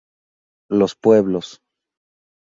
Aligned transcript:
Los 0.71 0.95
pueblos. 0.95 1.61